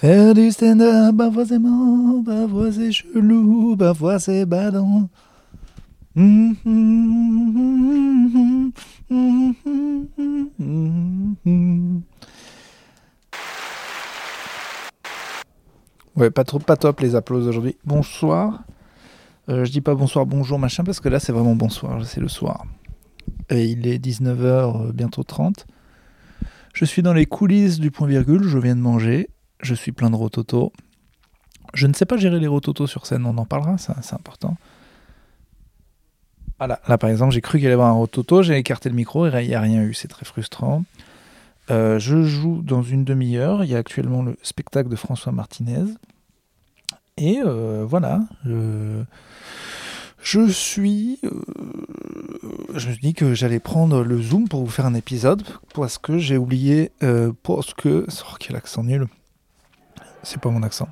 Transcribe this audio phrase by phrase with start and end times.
[0.00, 5.10] Faire du stand-up, parfois c'est marrant, parfois c'est chelou, parfois c'est badant.
[16.14, 17.76] Ouais, pas trop, pas top les applauses aujourd'hui.
[17.84, 18.62] Bonsoir.
[19.48, 22.28] Euh, je dis pas bonsoir, bonjour, machin, parce que là c'est vraiment bonsoir, c'est le
[22.28, 22.66] soir.
[23.50, 25.66] Et il est 19h, euh, bientôt 30.
[26.72, 29.28] Je suis dans les coulisses du point virgule, je viens de manger,
[29.60, 30.72] je suis plein de rototo.
[31.74, 34.56] Je ne sais pas gérer les rototo sur scène, on en parlera, c'est important.
[36.58, 38.94] Voilà, là par exemple, j'ai cru qu'il allait y avoir un rototo, j'ai écarté le
[38.94, 40.84] micro et il n'y a rien eu, c'est très frustrant.
[41.70, 45.84] Euh, je joue dans une demi-heure, il y a actuellement le spectacle de François Martinez.
[47.18, 49.02] Et euh, voilà, je,
[50.22, 51.18] je suis...
[51.24, 51.30] euh,
[52.74, 55.42] je me dis que j'allais prendre le Zoom pour vous faire un épisode,
[55.74, 58.06] parce que j'ai oublié, euh, parce que...
[58.08, 59.06] Oh, quel accent nul.
[60.22, 60.88] C'est pas mon accent.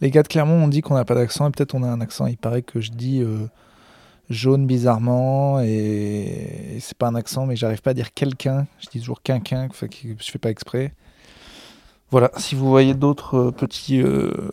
[0.00, 2.00] Les gars de Clermont ont dit qu'on n'a pas d'accent, et peut-être on a un
[2.00, 2.26] accent.
[2.26, 3.46] Il paraît que je dis euh,
[4.30, 8.66] jaune bizarrement, et, c'est pas un accent, mais j'arrive pas à dire quelqu'un.
[8.78, 10.94] Je dis toujours quelqu'un, enfin, je fais pas exprès.
[12.10, 14.50] Voilà, si vous voyez d'autres euh, petits, euh,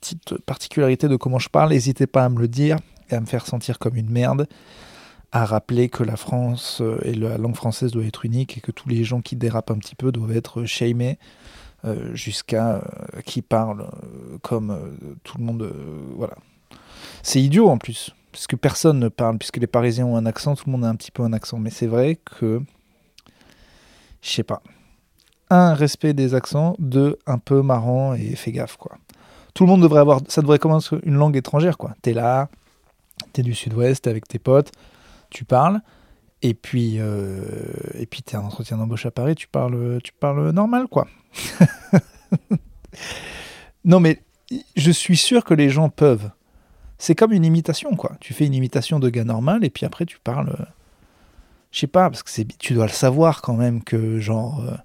[0.00, 2.78] petites particularités de comment je parle, n'hésitez pas à me le dire
[3.10, 4.48] et à me faire sentir comme une merde,
[5.32, 8.88] à rappeler que la France et la langue française doit être unique et que tous
[8.88, 11.18] les gens qui dérapent un petit peu doivent être shamés
[12.14, 15.62] jusqu'à euh, qui parlent euh, comme euh, tout le monde.
[15.62, 15.72] euh,
[16.16, 16.34] voilà.
[17.22, 20.54] C'est idiot en plus, parce que personne ne parle, puisque les Parisiens ont un accent,
[20.54, 21.58] tout le monde a un petit peu un accent.
[21.58, 22.62] Mais c'est vrai que,
[24.22, 24.62] je sais pas.
[25.50, 26.74] Un, respect des accents.
[26.78, 28.98] Deux, un peu marrant et fais gaffe, quoi.
[29.54, 30.20] Tout le monde devrait avoir.
[30.28, 31.94] Ça devrait commencer une langue étrangère, quoi.
[32.02, 32.48] T'es là,
[33.32, 34.72] t'es du sud-ouest, t'es avec tes potes,
[35.30, 35.80] tu parles.
[36.42, 37.40] Et puis, euh,
[37.94, 41.06] et puis t'es un entretien d'embauche à Paris, tu parles, tu parles normal, quoi.
[43.84, 44.22] non, mais
[44.76, 46.30] je suis sûr que les gens peuvent.
[46.98, 48.12] C'est comme une imitation, quoi.
[48.20, 50.50] Tu fais une imitation de gars normal et puis après tu parles.
[50.60, 50.64] euh,
[51.72, 54.76] Je sais pas, parce que tu dois le savoir quand même que genre euh,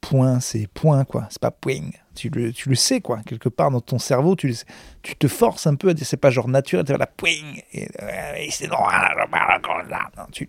[0.00, 1.26] point, c'est point, quoi.
[1.30, 1.90] C'est pas point.
[2.14, 3.20] Tu le, tu le sais, quoi.
[3.24, 4.66] Quelque part dans ton cerveau, tu le sais.
[5.02, 7.30] Tu te forces un peu à dire, c'est pas genre naturel, tu la point.
[7.72, 10.10] Et, ouais, c'est normal, je parle comme ça.
[10.16, 10.48] Non, tu,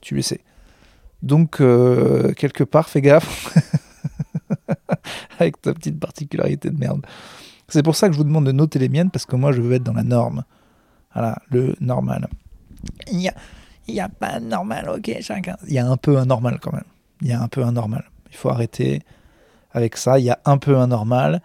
[0.00, 0.40] tu le sais.
[1.22, 3.56] Donc, euh, quelque part, fais gaffe.
[5.38, 7.04] Avec ta petite particularité de merde.
[7.68, 9.60] C'est pour ça que je vous demande de noter les miennes, parce que moi, je
[9.60, 10.44] veux être dans la norme.
[11.12, 12.28] Voilà, le normal.
[13.10, 13.34] Il n'y a,
[13.88, 15.56] y a pas de normal, ok, chacun.
[15.66, 16.84] Il y a un peu un normal quand même.
[17.20, 18.04] Il y a un peu un normal.
[18.30, 19.02] Il faut arrêter
[19.72, 20.18] avec ça.
[20.18, 21.42] Il y a un peu un normal.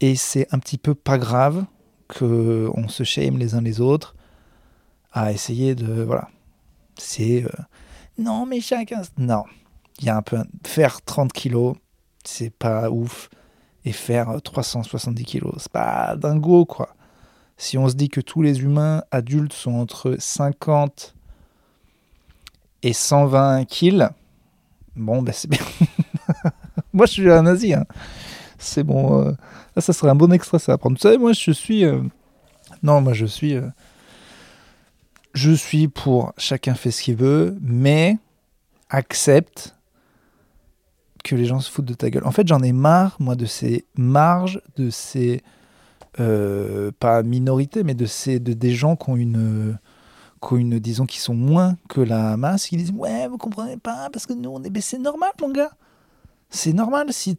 [0.00, 1.64] Et c'est un petit peu pas grave
[2.08, 4.14] qu'on se shame les uns les autres
[5.12, 6.02] à essayer de.
[6.02, 6.28] Voilà.
[6.98, 7.44] C'est.
[7.44, 7.48] euh,
[8.18, 9.02] non, mais chacun.
[9.18, 9.44] Non.
[10.00, 10.38] Il y a un peu.
[10.64, 11.76] Faire 30 kilos,
[12.24, 13.30] c'est pas ouf.
[13.84, 16.94] Et faire euh, 370 kilos, c'est pas dingo, quoi.
[17.56, 21.14] Si on se dit que tous les humains adultes sont entre 50
[22.82, 24.10] et 120 kills,
[24.94, 25.60] bon, ben c'est bien.
[26.96, 27.74] Moi, je suis un nazi.
[27.74, 27.84] hein.
[28.58, 29.22] C'est bon.
[29.22, 29.32] euh,
[29.78, 30.96] ça serait un bon extrait, ça à prendre.
[30.96, 31.84] Vous savez, moi, je suis.
[31.84, 32.00] euh,
[32.82, 33.54] Non, moi, je suis.
[33.54, 33.68] euh,
[35.34, 38.16] Je suis pour chacun fait ce qu'il veut, mais
[38.88, 39.74] accepte
[41.24, 42.24] que les gens se foutent de ta gueule.
[42.26, 45.42] En fait, j'en ai marre, moi, de ces marges, de ces.
[46.98, 49.78] pas minorités, mais de ces de, des gens qui ont une
[50.52, 54.26] une, disons, qui sont moins que la masse, qui disent ouais, vous comprenez pas parce
[54.26, 55.72] que nous on est, mais c'est normal, mon gars,
[56.50, 57.12] c'est normal.
[57.12, 57.36] Si,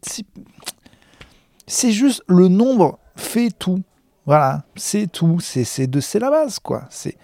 [1.66, 3.84] c'est juste le nombre fait tout,
[4.26, 6.86] voilà, c'est tout, c'est de c'est la base quoi.
[6.90, 7.18] C'est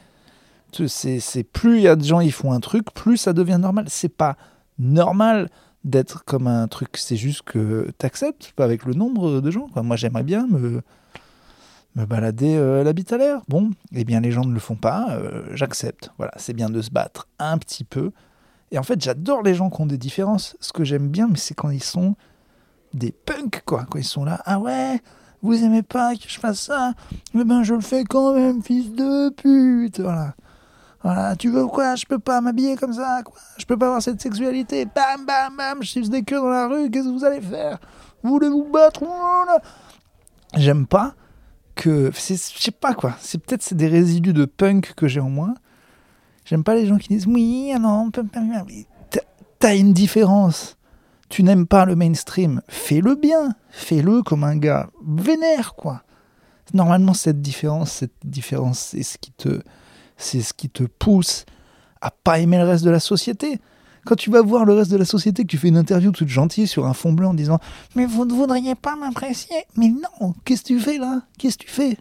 [0.88, 3.86] c'est plus il y a de gens ils font un truc, plus ça devient normal.
[3.90, 4.38] C'est pas
[4.80, 5.50] normal
[5.84, 9.68] d'être comme un truc, c'est juste que t'acceptes avec le nombre de gens.
[9.76, 10.82] Moi j'aimerais bien me
[11.96, 13.42] me balader euh, la bite à l'air.
[13.48, 16.10] Bon, eh bien les gens ne le font pas, euh, j'accepte.
[16.18, 18.12] Voilà, c'est bien de se battre un petit peu.
[18.74, 20.58] Et en fait, j'adore les gens qui ont des différences.
[20.60, 22.16] Ce que j'aime bien, mais c'est quand ils sont
[22.94, 23.86] des punks, quoi.
[23.88, 25.00] Quand ils sont là, ah ouais,
[25.44, 26.94] vous aimez pas que je fasse ça?
[27.36, 30.00] Eh ben, je le fais quand même, fils de pute.
[30.00, 30.34] Voilà.
[31.04, 31.96] Voilà, tu veux quoi?
[31.96, 33.36] Je peux pas m'habiller comme ça, quoi.
[33.60, 34.86] Je peux pas avoir cette sexualité.
[34.86, 37.78] Bam, bam, bam, je suce des queues dans la rue, qu'est-ce que vous allez faire?
[38.24, 39.04] Vous voulez vous battre
[40.56, 41.14] J'aime pas
[41.76, 45.56] que je sais pas quoi c'est peut-être des résidus de punk que j'ai en moi
[46.54, 48.12] j'aime pas les gens qui disent oui ah non
[49.58, 50.78] t'as une différence.
[51.30, 52.62] Tu n'aimes pas le mainstream.
[52.68, 53.56] Fais-le bien.
[53.72, 56.04] Fais-le comme un gars vénère quoi.
[56.76, 59.62] Normalement cette différence cette différence c'est ce qui te
[60.16, 61.46] c'est ce qui te pousse
[62.02, 63.60] à pas aimer le reste de la société.
[64.06, 66.28] Quand tu vas voir le reste de la société, que tu fais une interview toute
[66.28, 67.58] gentille sur un fond blanc en disant
[67.96, 69.56] Mais vous ne voudriez pas m'apprécier?
[69.76, 71.24] Mais non, qu'est-ce que tu fais là?
[71.40, 71.98] Qu'est-ce que tu fais?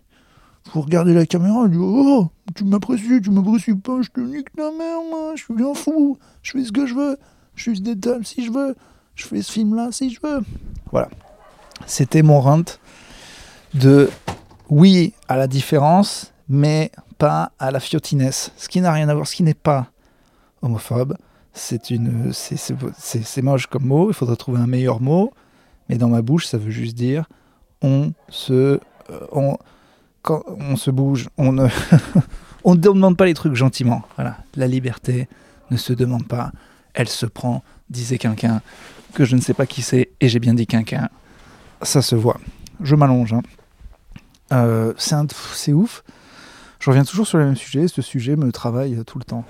[0.72, 4.52] Vous regardez la caméra et dit Oh, tu m'apprécies, tu m'apprécies pas, je te nique
[4.54, 7.18] ta mère, moi, je suis bien fou, je fais ce que je veux,
[7.54, 8.74] je suis ce détail si je veux,
[9.14, 10.42] je fais ce film là si je veux.
[10.90, 11.08] Voilà.
[11.86, 12.62] C'était mon rant
[13.74, 14.08] de
[14.68, 18.52] oui à la différence, mais pas à la fiotinesse.
[18.56, 19.88] Ce qui n'a rien à voir, ce qui n'est pas
[20.62, 21.16] homophobe.
[21.54, 24.08] C'est une, c'est moche comme mot.
[24.08, 25.32] Il faudrait trouver un meilleur mot.
[25.88, 27.26] Mais dans ma bouche, ça veut juste dire
[27.82, 28.80] on se, euh,
[29.32, 29.56] on,
[30.22, 31.68] quand on se bouge, on ne,
[32.76, 34.02] demande pas les trucs gentiment.
[34.56, 35.28] La liberté
[35.70, 36.52] ne se demande pas,
[36.94, 37.62] elle se prend.
[37.90, 38.62] Disait quelqu'un
[39.14, 41.10] que je ne sais pas qui c'est et j'ai bien dit quelqu'un.
[41.82, 42.40] Ça se voit.
[42.80, 43.34] Je m'allonge.
[43.34, 43.42] Hein.
[44.52, 46.04] Euh, c'est ouf.
[46.78, 47.86] Je reviens toujours sur le même sujet.
[47.88, 49.44] Ce sujet me travaille tout le temps.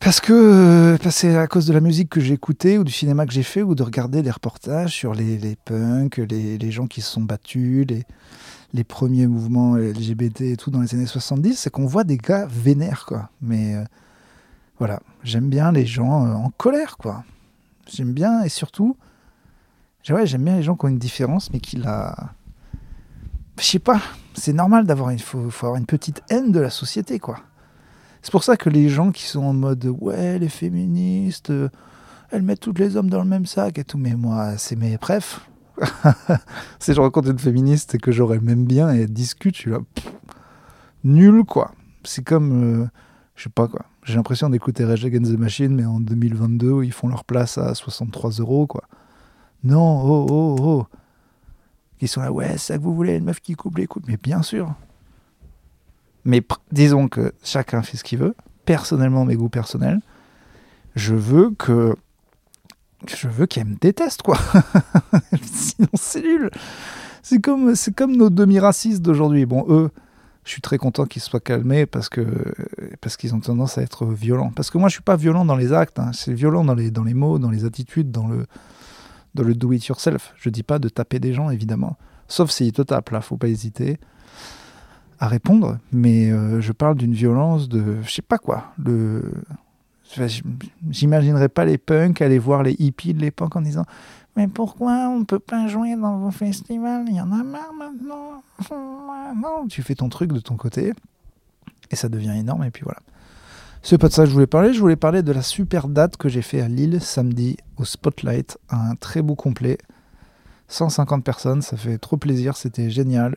[0.00, 3.32] Parce que c'est à cause de la musique que j'ai écoutée, ou du cinéma que
[3.32, 7.02] j'ai fait, ou de regarder des reportages sur les, les punks, les, les, gens qui
[7.02, 8.04] se sont battus, les,
[8.72, 12.46] les premiers mouvements LGBT et tout dans les années 70, c'est qu'on voit des gars
[12.46, 13.30] vénères, quoi.
[13.40, 13.84] Mais euh,
[14.78, 17.24] voilà, j'aime bien les gens euh, en colère, quoi.
[17.86, 18.96] J'aime bien, et surtout,
[20.08, 22.14] ouais, j'aime bien les gens qui ont une différence, mais qui la.
[23.58, 24.00] Je sais pas,
[24.34, 25.12] c'est normal d'avoir.
[25.12, 27.38] Il faut, faut avoir une petite haine de la société, quoi.
[28.22, 31.68] C'est pour ça que les gens qui sont en mode ouais, les féministes, euh,
[32.30, 34.96] elles mettent tous les hommes dans le même sac et tout, mais moi, c'est mes
[34.98, 35.40] bref.
[36.78, 39.78] si je rencontre une féministe que j'aurais même bien et elle discute, je suis là,
[41.04, 41.72] nul quoi.
[42.04, 42.86] C'est comme, euh,
[43.34, 43.84] je sais pas quoi.
[44.04, 47.58] J'ai l'impression d'écouter Rage Against the Machine, mais en 2022, où ils font leur place
[47.58, 48.84] à 63 euros quoi.
[49.62, 50.86] Non, oh, oh, oh.
[52.00, 54.06] Ils sont là, ouais, c'est ça que vous voulez, une meuf qui coupe les coups.
[54.08, 54.74] Mais bien sûr,
[56.24, 56.42] mais
[56.72, 58.34] disons que chacun fait ce qu'il veut.
[58.64, 60.00] Personnellement, mes goûts personnels,
[60.94, 61.96] je veux que
[63.06, 64.38] je veux qu'elle me déteste quoi.
[65.42, 66.50] Sinon c'est nul.
[67.22, 69.46] C'est comme c'est comme nos demi-racistes d'aujourd'hui.
[69.46, 69.90] Bon eux,
[70.44, 72.24] je suis très content qu'ils soient calmés parce que
[73.00, 74.52] parce qu'ils ont tendance à être violents.
[74.54, 75.98] Parce que moi je suis pas violent dans les actes.
[75.98, 76.10] Hein.
[76.12, 78.46] C'est violent dans les mots, dans les attitudes, dans le
[79.34, 80.32] dans le do it yourself.
[80.36, 81.96] Je dis pas de taper des gens évidemment.
[82.28, 83.98] Sauf s'ils te tapent là, faut pas hésiter
[85.20, 89.22] à répondre, mais euh, je parle d'une violence de, je sais pas quoi, le,
[90.90, 93.84] j'imaginerais pas les punks aller voir les hippies de l'époque en disant,
[94.36, 97.04] mais pourquoi on ne peut pas jouer dans vos festivals?
[97.08, 98.42] Il y en a marre maintenant.
[99.40, 100.92] Non, tu fais ton truc de ton côté
[101.90, 103.00] et ça devient énorme et puis voilà.
[103.82, 104.74] C'est pas de ça que je voulais parler.
[104.74, 108.58] Je voulais parler de la super date que j'ai fait à Lille samedi au Spotlight,
[108.70, 109.78] un très beau complet,
[110.68, 113.36] 150 personnes, ça fait trop plaisir, c'était génial.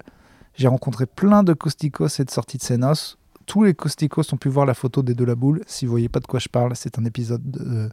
[0.56, 3.18] J'ai rencontré plein de Costicos cette sortie de Senos.
[3.46, 5.62] Tous les Costicos ont pu voir la photo des deux la boule.
[5.68, 7.90] Si vous voyez pas de quoi je parle, c'est un épisode de,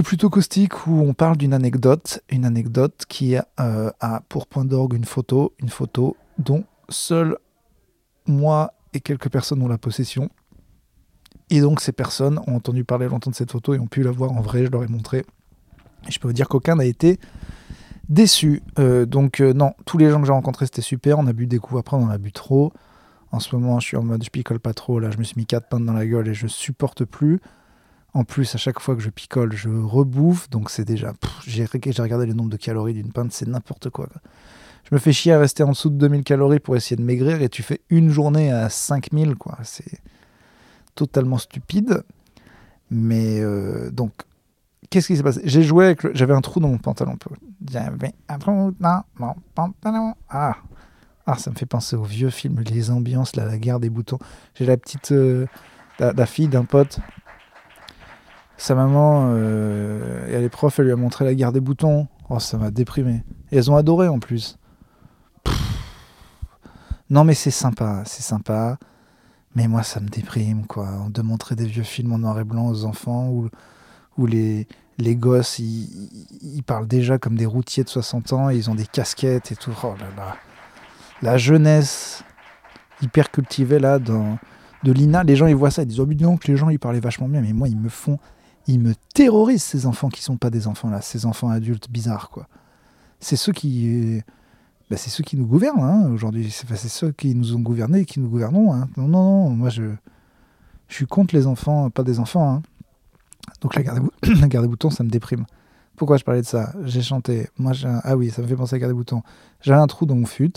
[0.00, 2.22] Plutôt Caustique où on parle d'une anecdote.
[2.30, 5.52] Une anecdote qui euh, a pour point d'orgue une photo.
[5.58, 7.36] Une photo dont seul
[8.26, 10.30] moi et quelques personnes ont la possession.
[11.50, 14.10] Et donc ces personnes ont entendu parler longtemps de cette photo et ont pu la
[14.10, 14.64] voir en vrai.
[14.64, 15.24] Je leur ai montré.
[16.08, 17.18] Et je peux vous dire qu'aucun n'a été
[18.08, 18.62] déçu.
[18.78, 21.18] Euh, donc euh, non, tous les gens que j'ai rencontrés c'était super.
[21.18, 22.72] On a bu des coups après, on en a bu trop.
[23.32, 25.00] En ce moment, je suis en mode je picole pas trop.
[25.00, 27.40] Là, je me suis mis quatre pintes dans la gueule et je supporte plus.
[28.14, 30.50] En plus, à chaque fois que je picole, je rebouffe.
[30.50, 31.14] Donc c'est déjà.
[31.46, 34.06] J'ai regardé le nombre de calories d'une pinte, c'est n'importe quoi,
[34.84, 37.40] Je me fais chier à rester en dessous de 2000 calories pour essayer de maigrir
[37.40, 39.56] et tu fais une journée à 5000, quoi.
[39.62, 40.00] C'est
[40.94, 42.04] totalement stupide.
[42.90, 44.12] Mais euh, donc,
[44.90, 45.40] qu'est-ce qui s'est passé?
[45.44, 46.14] J'ai joué avec.
[46.14, 47.16] J'avais un trou dans mon pantalon.
[47.70, 50.14] J'avais un trou dans mon pantalon.
[50.28, 50.56] Ah.
[51.26, 54.18] Ah, ça me fait penser aux vieux films, les ambiances, la guerre des boutons.
[54.54, 55.12] J'ai la petite.
[55.12, 55.46] Euh,
[55.98, 56.98] la, fille d'un pote.
[58.56, 62.08] Sa maman, euh, et elle est prof, elle lui a montré la guerre des boutons.
[62.28, 63.24] Oh, ça m'a déprimé.
[63.50, 64.58] Et elles ont adoré en plus.
[67.10, 68.78] Non, mais c'est sympa, c'est sympa.
[69.54, 70.88] Mais moi, ça me déprime, quoi.
[71.10, 73.48] De montrer des vieux films en noir et blanc aux enfants ou
[74.18, 74.66] où les,
[74.98, 79.52] les gosses, ils, parlent déjà comme des routiers de 60 ans, ils ont des casquettes
[79.52, 79.72] et tout.
[79.82, 80.36] Oh là là.
[81.22, 82.24] La jeunesse
[83.00, 86.48] hyper cultivée là de l'INA, les gens ils voient ça, ils disent Oh, mais que
[86.48, 88.18] les gens ils parlaient vachement bien, mais moi ils me font,
[88.66, 92.30] ils me terrorisent ces enfants qui sont pas des enfants là, ces enfants adultes bizarres
[92.30, 92.48] quoi.
[93.20, 94.20] C'est ceux qui.
[94.90, 96.50] Bah, c'est ceux qui nous gouvernent hein, aujourd'hui.
[96.50, 98.74] C'est ceux qui nous ont gouvernés et qui nous gouvernons.
[98.74, 98.88] Hein.
[98.96, 99.84] Non, non, non, moi je,
[100.88, 102.50] je suis contre les enfants, pas des enfants.
[102.50, 102.62] Hein.
[103.60, 104.08] Donc la garde,
[104.40, 105.46] la garde ça me déprime.
[105.96, 106.72] Pourquoi je parlais de ça?
[106.84, 107.48] J'ai chanté.
[107.58, 109.22] Moi, ah oui, ça me fait penser à garde des boutons.
[109.60, 110.54] J'avais un trou dans mon fut.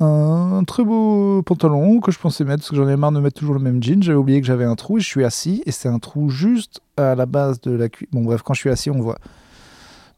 [0.00, 3.38] Un très beau pantalon que je pensais mettre parce que j'en ai marre de mettre
[3.38, 4.02] toujours le même jean.
[4.02, 6.80] J'avais oublié que j'avais un trou et je suis assis et c'est un trou juste
[6.96, 8.08] à la base de la cuisse.
[8.12, 9.18] Bon, bref, quand je suis assis, on voit.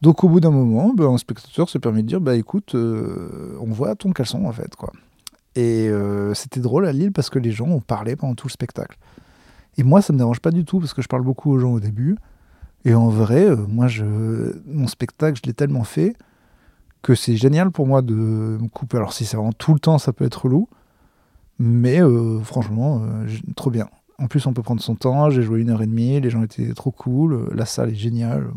[0.03, 3.57] Donc, au bout d'un moment, ben, un spectateur s'est permis de dire Bah écoute, euh,
[3.61, 4.75] on voit ton caleçon en fait.
[4.77, 4.93] quoi.
[5.57, 8.53] Et euh, c'était drôle à Lille parce que les gens ont parlé pendant tout le
[8.53, 8.99] spectacle.
[9.77, 11.73] Et moi, ça me dérange pas du tout parce que je parle beaucoup aux gens
[11.73, 12.17] au début.
[12.85, 14.05] Et en vrai, euh, moi, je,
[14.67, 16.15] mon spectacle, je l'ai tellement fait
[17.03, 18.97] que c'est génial pour moi de me couper.
[18.97, 20.69] Alors si c'est vraiment tout le temps, ça peut être relou.
[21.59, 23.89] Mais euh, franchement, euh, trop bien.
[24.19, 25.31] En plus, on peut prendre son temps.
[25.31, 26.21] J'ai joué une heure et demie.
[26.21, 27.49] Les gens étaient trop cool.
[27.55, 28.51] La salle est géniale.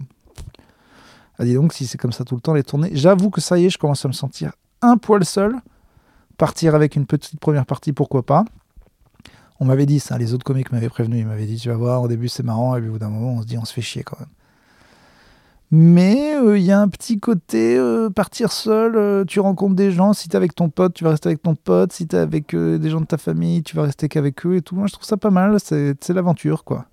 [1.39, 2.91] Ah, dis donc, si c'est comme ça tout le temps, les tournées.
[2.93, 5.55] J'avoue que ça y est, je commence à me sentir un poil seul.
[6.38, 8.45] Partir avec une petite première partie, pourquoi pas.
[9.59, 11.19] On m'avait dit ça, les autres comiques m'avaient prévenu.
[11.19, 13.09] Ils m'avaient dit, tu vas voir, au début c'est marrant, et puis au bout d'un
[13.09, 14.29] moment, on se dit, on se fait chier quand même.
[15.72, 19.91] Mais euh, il y a un petit côté euh, partir seul, euh, tu rencontres des
[19.91, 22.15] gens, si tu es avec ton pote, tu vas rester avec ton pote, si tu
[22.15, 24.75] es avec des gens de ta famille, tu vas rester qu'avec eux et tout.
[24.75, 26.86] Moi, je trouve ça pas mal, c'est l'aventure, quoi.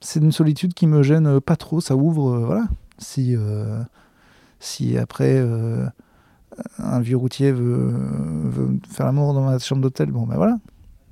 [0.00, 2.66] C'est une solitude qui me gêne pas trop, ça ouvre, voilà.
[2.98, 3.34] Si,
[4.60, 5.44] si après
[6.78, 7.94] un vieux routier veut,
[8.44, 10.58] veut faire l'amour dans ma chambre d'hôtel, bon ben voilà,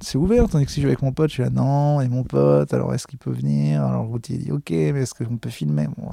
[0.05, 2.09] c'est ouvert, tandis que si je vais avec mon pote, je suis là, non, et
[2.09, 3.83] mon pote, alors est-ce qu'il peut venir?
[3.83, 5.89] Alors le routier dit, ok, mais est-ce qu'on peut filmer?
[5.97, 6.11] Bon,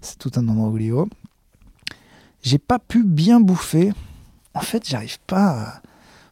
[0.00, 1.06] C'est tout un endroit
[2.42, 3.92] J'ai pas pu bien bouffer.
[4.54, 5.48] En fait, j'arrive pas.
[5.48, 5.82] À...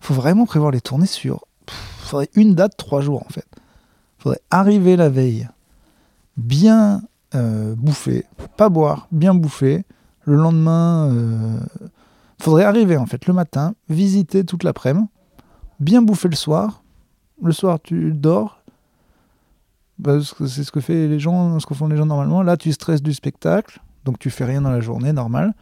[0.01, 1.47] Faut vraiment prévoir les tournées sur.
[2.03, 3.47] faudrait une date, trois jours en fait.
[4.19, 5.49] Faudrait arriver la veille,
[6.37, 7.03] bien
[7.35, 8.27] euh, bouffer,
[8.59, 9.85] pas boire, bien bouffer.
[10.25, 11.59] Le lendemain, euh...
[12.39, 15.09] faudrait arriver en fait le matin, visiter toute l'après-midi
[15.81, 16.83] bien bouffer le soir.
[17.43, 18.63] Le soir, tu dors.
[20.05, 22.43] C'est ce que font les gens normalement.
[22.43, 25.55] Là, tu stresses du spectacle, donc tu fais rien dans la journée, normal.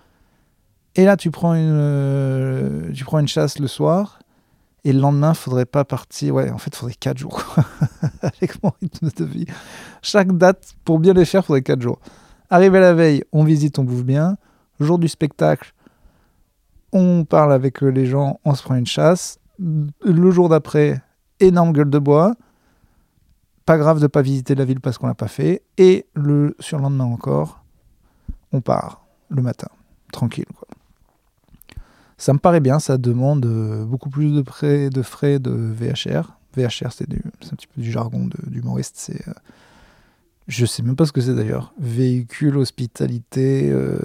[0.96, 4.18] Et là, tu prends une, euh, chasse le soir.
[4.84, 6.34] Et le lendemain, faudrait pas partir.
[6.34, 7.42] Ouais, en fait, il faudrait 4 jours.
[8.22, 9.46] Avec mon rythme de vie.
[10.02, 11.98] Chaque date, pour bien les faire, faudrait 4 jours.
[12.48, 14.37] Arrivé la veille, on visite, on bouffe bien.
[14.80, 15.75] Jour du spectacle,
[16.92, 21.03] on parle avec les gens, on se prend une chasse le jour d'après,
[21.41, 22.35] énorme gueule de bois.
[23.67, 25.62] Pas grave de pas visiter la ville parce qu'on l'a pas fait.
[25.77, 27.65] Et le surlendemain encore,
[28.53, 29.69] on part le matin,
[30.12, 30.47] tranquille.
[32.17, 36.37] Ça me paraît bien, ça demande euh, beaucoup plus de, de frais de VHR.
[36.57, 38.95] VHR, c'est un petit peu du jargon d'humoriste.
[38.97, 39.33] C'est, euh,
[40.49, 41.73] je sais même pas ce que c'est d'ailleurs.
[41.79, 43.99] Véhicule, hospitalité, euh,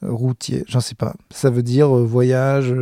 [0.00, 1.14] routier, j'en sais pas.
[1.30, 2.72] Ça veut dire voyage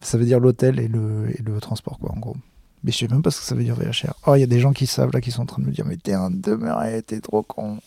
[0.00, 2.36] ça veut dire l'hôtel et le, transport, quoi, en gros.
[2.82, 4.14] Mais je sais même pas ce que ça veut dire VHR.
[4.26, 5.72] Oh, il y a des gens qui savent là, qui sont en train de me
[5.72, 7.78] dire Mais t'es un demeuré, t'es trop con.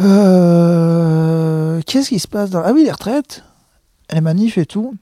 [0.00, 2.62] Euh, qu'est-ce qui se passe dans.
[2.62, 3.42] Ah oui, les retraites,
[4.12, 4.94] les manifs et tout.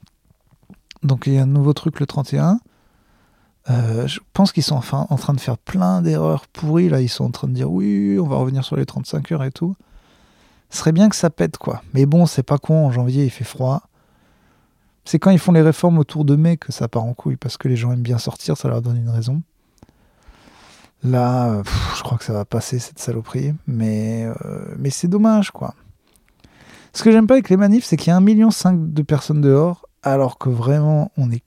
[1.02, 2.59] Donc il y a un nouveau truc le 31.
[3.69, 6.88] Euh, je pense qu'ils sont enfin en train de faire plein d'erreurs pourries.
[6.88, 9.45] Là, ils sont en train de dire oui, on va revenir sur les 35 heures
[9.45, 9.76] et tout.
[10.71, 11.83] Ce serait bien que ça pète, quoi.
[11.93, 12.87] Mais bon, c'est pas con.
[12.87, 13.83] En janvier, il fait froid.
[15.06, 17.56] C'est quand ils font les réformes autour de mai que ça part en couille, parce
[17.56, 19.40] que les gens aiment bien sortir, ça leur donne une raison.
[21.04, 21.62] Là,
[21.96, 25.75] je crois que ça va passer cette saloperie, mais, euh, mais c'est dommage, quoi.
[26.92, 29.40] Ce que j'aime pas avec les manifs, c'est qu'il y a 1,5 million de personnes
[29.40, 31.44] dehors, alors que vraiment, on est.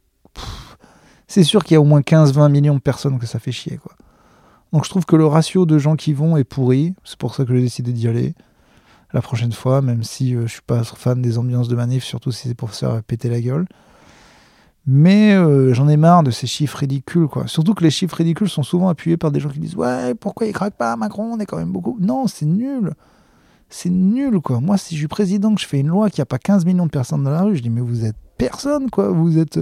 [1.27, 3.77] C'est sûr qu'il y a au moins 15-20 millions de personnes que ça fait chier,
[3.77, 3.93] quoi.
[4.71, 7.43] Donc je trouve que le ratio de gens qui vont est pourri, c'est pour ça
[7.43, 8.35] que j'ai décidé d'y aller
[9.13, 12.31] la prochaine fois, même si euh, je suis pas fan des ambiances de manif, surtout
[12.31, 13.65] si c'est pour se faire péter la gueule.
[14.85, 17.47] Mais euh, j'en ai marre de ces chiffres ridicules, quoi.
[17.47, 20.47] Surtout que les chiffres ridicules sont souvent appuyés par des gens qui disent Ouais, pourquoi
[20.47, 21.33] il craque pas Macron?
[21.33, 21.97] On est quand même beaucoup.
[21.99, 22.93] Non, c'est nul.
[23.69, 24.59] C'est nul, quoi.
[24.61, 26.85] Moi, si je suis président, que je fais une loi qui a pas 15 millions
[26.85, 29.09] de personnes dans la rue, je dis Mais vous êtes personne, quoi.
[29.09, 29.59] Vous êtes,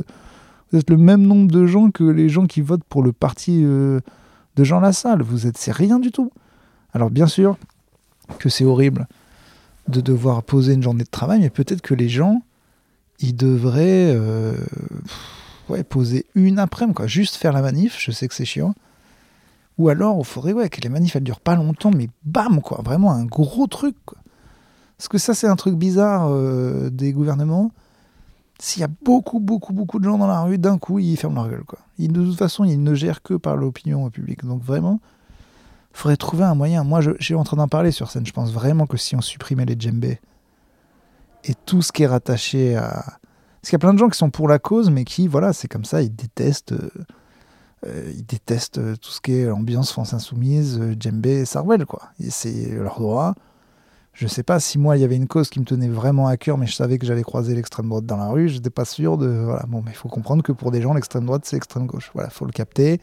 [0.72, 4.00] le même nombre de gens que les gens qui votent pour le parti euh,
[4.56, 5.24] de Jean Lassalle.
[5.24, 6.32] Vous êtes, c'est rien du tout.
[6.94, 7.58] Alors, bien sûr
[8.40, 9.08] que c'est horrible
[9.88, 12.42] de devoir poser une journée de travail, mais peut-être que les gens,
[13.20, 14.56] ils devraient euh,
[15.70, 17.00] ouais, poser une après-midi.
[17.06, 18.74] Juste faire la manif, je sais que c'est chiant.
[19.78, 22.82] Ou alors, il faudrait ouais, que les manifs, elles durent pas longtemps, mais bam, quoi.
[22.84, 23.96] Vraiment un gros truc.
[24.98, 27.72] Parce que ça, c'est un truc bizarre euh, des gouvernements.
[28.60, 31.36] S'il y a beaucoup, beaucoup, beaucoup de gens dans la rue, d'un coup, ils ferment
[31.36, 31.80] leur gueule, quoi.
[32.00, 34.44] De toute façon, ils ne gèrent que par l'opinion publique.
[34.44, 35.00] Donc vraiment,
[35.98, 36.84] faudrait trouver un moyen.
[36.84, 38.26] Moi, je, suis en train d'en parler sur scène.
[38.26, 40.20] Je pense vraiment que si on supprimait les djembés
[41.44, 43.04] et tout ce qui est rattaché à.
[43.62, 45.52] Parce qu'il y a plein de gens qui sont pour la cause, mais qui, voilà,
[45.52, 46.74] c'est comme ça, ils détestent.
[47.86, 52.10] Euh, ils détestent tout ce qui est ambiance France Insoumise, euh, djembé, Sarwell, quoi.
[52.30, 53.36] C'est leur droit.
[54.14, 56.38] je sais pas si moi il y avait une cause qui me tenait vraiment à
[56.38, 59.18] cœur, mais je savais que j'allais croiser l'extrême droite dans la rue, j'étais pas sûr
[59.18, 59.28] de.
[59.28, 62.12] Voilà, bon, mais il faut comprendre que pour des gens, l'extrême droite, c'est l'extrême gauche.
[62.14, 63.00] Voilà, faut le capter.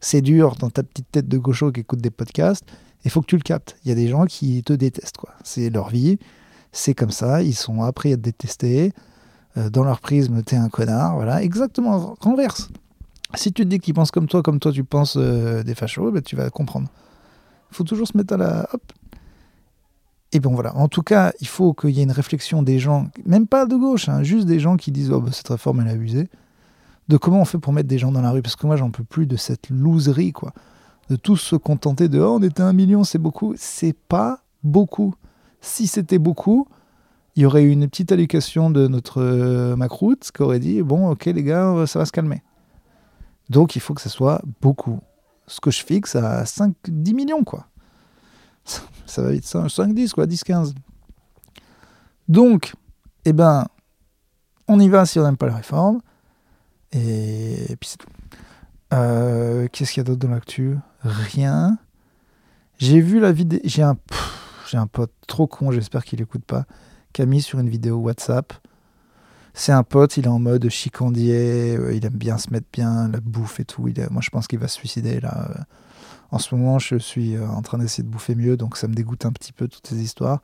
[0.00, 2.64] C'est dur dans ta petite tête de gaucho qui écoute des podcasts,
[3.04, 3.76] il faut que tu le captes.
[3.84, 5.30] Il y a des gens qui te détestent, quoi.
[5.44, 6.18] C'est leur vie,
[6.72, 8.92] c'est comme ça, ils sont appris à te détester.
[9.56, 12.68] Euh, dans leur prisme, t'es un connard, voilà, exactement, renverse.
[13.34, 16.10] Si tu te dis qu'ils pensent comme toi, comme toi tu penses euh, des fachos,
[16.12, 16.88] ben, tu vas comprendre.
[17.70, 18.68] Il faut toujours se mettre à la.
[18.72, 18.82] Hop,
[20.32, 23.08] et bon voilà, en tout cas, il faut qu'il y ait une réflexion des gens,
[23.24, 25.88] même pas de gauche, hein, juste des gens qui disent oh, bah, cette réforme elle
[25.88, 26.28] est abusée,
[27.08, 28.90] de comment on fait pour mettre des gens dans la rue, parce que moi j'en
[28.90, 30.52] peux plus de cette loserie, quoi,
[31.08, 35.14] de tous se contenter de oh, on était un million, c'est beaucoup, c'est pas beaucoup.
[35.60, 36.68] Si c'était beaucoup,
[37.34, 39.76] il y aurait eu une petite allocation de notre euh,
[40.34, 42.42] qui aurait dit bon ok les gars, ça va se calmer.
[43.50, 45.00] Donc il faut que ce soit beaucoup.
[45.46, 47.66] Ce que je fixe à 5-10 millions, quoi
[49.06, 50.74] ça va vite, 5, 10, quoi, 10, 15.
[52.28, 52.74] Donc,
[53.24, 53.66] eh ben,
[54.68, 56.00] on y va si on n'aime pas la réforme.
[56.92, 58.08] Et, puis c'est tout.
[58.92, 60.76] Euh, qu'est-ce qu'il y a d'autre dans l'actu?
[61.02, 61.78] Rien.
[62.78, 63.60] J'ai vu la vidéo.
[63.64, 63.96] J'ai un,
[64.68, 66.66] j'ai un pote trop con, j'espère qu'il écoute pas,
[67.18, 68.52] mis sur une vidéo WhatsApp.
[69.54, 73.08] C'est un pote, il est en mode chicandier, euh, il aime bien se mettre bien,
[73.08, 73.88] la bouffe et tout.
[74.10, 75.48] Moi, je pense qu'il va se suicider là.
[75.50, 75.62] Euh.
[76.30, 79.24] En ce moment, je suis en train d'essayer de bouffer mieux, donc ça me dégoûte
[79.24, 80.42] un petit peu toutes ces histoires.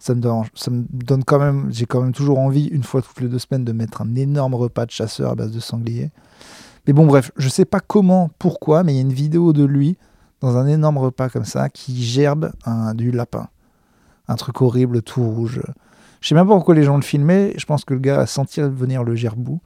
[0.00, 3.38] Ça me, donne, quand même, j'ai quand même toujours envie, une fois toutes les deux
[3.38, 6.10] semaines, de mettre un énorme repas de chasseur à base de sanglier.
[6.86, 9.64] Mais bon, bref, je sais pas comment, pourquoi, mais il y a une vidéo de
[9.64, 9.98] lui
[10.40, 12.52] dans un énorme repas comme ça qui gerbe
[12.94, 13.48] du lapin.
[14.26, 15.60] Un truc horrible, tout rouge.
[16.20, 17.54] Je sais même pas pourquoi les gens le filmaient.
[17.58, 19.60] Je pense que le gars a senti venir le gerbou.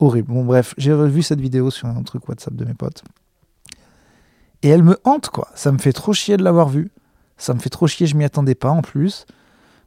[0.00, 0.32] Horrible.
[0.32, 3.04] Bon, bref, j'ai revu cette vidéo sur un truc WhatsApp de mes potes.
[4.62, 5.48] Et elle me hante, quoi.
[5.54, 6.90] Ça me fait trop chier de l'avoir vue.
[7.36, 9.26] Ça me fait trop chier, je m'y attendais pas en plus.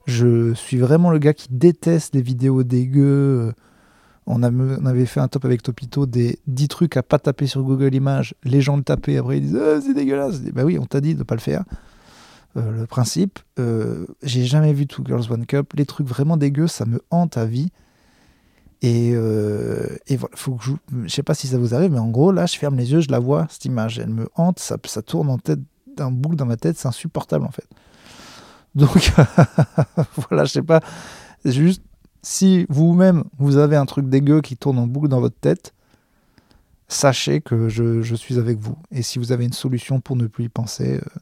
[0.06, 3.54] Je suis vraiment le gars qui déteste les vidéos dégueu.
[4.28, 7.94] On, avait fait un top avec Topito des 10 trucs à pas taper sur Google
[7.94, 8.34] Images.
[8.44, 10.42] Les gens le tapaient, après ils disent ah, c'est dégueulasse.
[10.42, 11.64] bah oui, on t'a dit de pas le faire.
[12.58, 15.74] Euh, le principe, euh, j'ai jamais vu Two Girls One Cup.
[15.74, 17.70] Les trucs vraiment dégueux, ça me hante à vie.
[18.82, 20.72] Et, euh, voilà, faut que je,
[21.06, 23.02] je sais pas si ça vous arrive, mais en gros, là, je ferme les yeux,
[23.02, 24.00] je la vois, cette image.
[24.00, 25.60] Elle me hante, ça, tourne en tête,
[25.98, 27.68] d'un boucle dans ma tête, c'est insupportable en fait.
[28.76, 29.14] Donc,
[30.30, 30.82] voilà, je sais pas.
[31.46, 31.82] Juste,
[32.22, 35.74] si vous-même, vous avez un truc dégueu qui tourne en boucle dans votre tête,
[36.88, 38.78] sachez que je, je suis avec vous.
[38.92, 41.20] Et si vous avez une solution pour ne plus y penser, euh,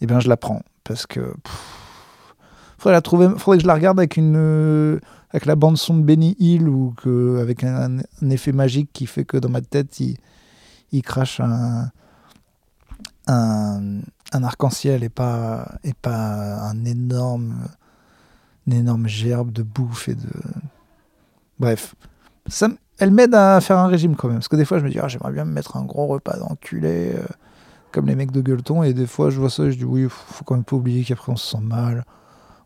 [0.00, 0.62] eh bien, je la prends.
[0.84, 1.32] Parce que.
[2.78, 4.36] faudrait, la trouver, faudrait que je la regarde avec une.
[4.36, 9.06] Euh, avec la bande son de Benny Hill ou que, avec un, effet magique qui
[9.06, 10.16] fait que dans ma tête il,
[10.90, 11.90] il crache un,
[13.28, 14.00] un,
[14.32, 17.68] arc-en-ciel et pas, et pas un énorme,
[18.66, 20.30] une énorme gerbe de bouffe et de.
[21.58, 21.94] Bref.
[22.46, 24.38] Ça, elle m'aide à faire un régime quand même.
[24.38, 26.36] Parce que des fois, je me dis, ah, j'aimerais bien me mettre un gros repas
[26.38, 27.22] d'enculé, euh,
[27.92, 28.82] comme les mecs de gueuleton.
[28.82, 30.76] Et des fois, je vois ça et je dis, oui, faut, faut quand même pas
[30.76, 32.04] oublier qu'après, on se sent mal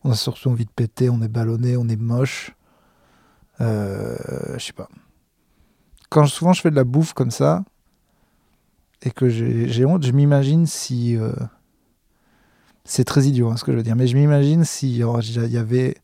[0.04, 2.52] on a surtout envie de péter, on est ballonné, on est moche.
[3.60, 4.16] Euh,
[4.54, 4.88] je sais pas.
[6.10, 7.64] Quand souvent je fais de la bouffe comme ça,
[9.02, 11.16] et que j'ai honte, je m'imagine si.
[11.16, 11.32] Euh,
[12.84, 15.52] c'est très idiot hein, ce que je veux dire, mais je m'imagine si oh, il
[15.52, 15.96] y avait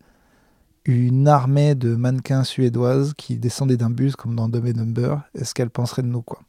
[0.85, 5.71] une armée de mannequins suédoises qui descendaient d'un bus comme dans Dumb Number, est-ce qu'elles
[5.71, 6.41] penseraient de nous quoi?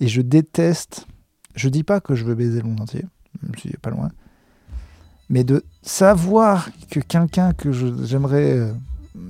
[0.00, 1.06] Et je déteste.
[1.54, 3.04] Je dis pas que je veux baiser le monde entier,
[3.42, 4.10] même si pas loin
[5.30, 8.72] mais de savoir que quelqu'un que j'aimerais, euh,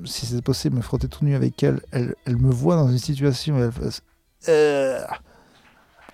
[0.06, 2.98] si c'est possible, me frotter tout nu avec elle, elle, elle, me voit dans une
[2.98, 4.00] situation où elle fasse
[4.48, 5.04] euh,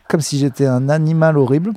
[0.09, 1.73] comme si j'étais un animal horrible,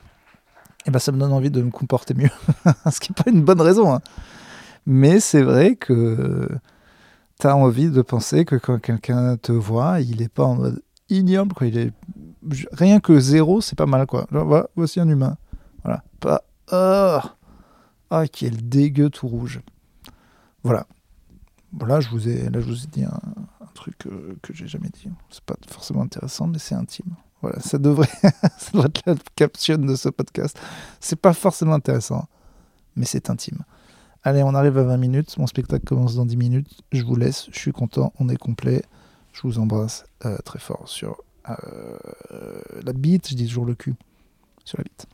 [0.86, 2.30] et ben ça me donne envie de me comporter mieux.
[2.92, 3.94] Ce qui n'est pas une bonne raison.
[3.94, 4.02] Hein.
[4.86, 6.48] Mais c'est vrai que
[7.40, 10.82] tu as envie de penser que quand quelqu'un te voit, il n'est pas en mode
[11.10, 11.54] ignoble.
[11.54, 11.68] Quoi.
[11.68, 11.94] Il est...
[12.72, 14.08] Rien que zéro, c'est pas mal.
[14.08, 14.26] quoi.
[14.76, 15.38] Voici un humain.
[15.84, 16.04] Voilà.
[16.20, 16.44] Pas.
[16.72, 17.20] Oh
[18.12, 19.62] ah, quel dégueu tout rouge.
[20.64, 20.88] Voilà.
[21.74, 23.22] Voilà, je vous ai, là, je vous ai dit un,
[23.76, 25.08] truc que, que j'ai jamais dit.
[25.30, 27.16] C'est pas forcément intéressant, mais c'est intime.
[27.42, 30.60] Voilà, ça devrait, ça devrait être la caption de ce podcast.
[31.00, 32.28] C'est pas forcément intéressant,
[32.96, 33.60] mais c'est intime.
[34.24, 35.38] Allez, on arrive à 20 minutes.
[35.38, 36.82] Mon spectacle commence dans 10 minutes.
[36.92, 37.48] Je vous laisse.
[37.52, 38.12] Je suis content.
[38.20, 38.84] On est complet.
[39.32, 41.98] Je vous embrasse euh, très fort sur euh,
[42.84, 43.30] la bite.
[43.30, 43.96] Je dis toujours le cul.
[44.66, 45.08] Sur la bite.